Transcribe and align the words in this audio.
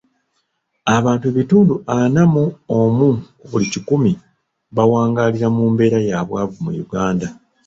Abantu 0.97 1.23
ebitundu 1.31 1.73
ana 1.97 2.23
mu 2.33 2.45
omu 2.79 3.09
ku 3.39 3.45
buli 3.51 3.65
kikumi 3.73 4.11
bawangaalira 4.75 5.47
mu 5.55 5.63
mbeera 5.71 5.99
ya 6.09 6.19
bwavu 6.27 6.57
mu 6.65 6.71
Uganda. 6.85 7.27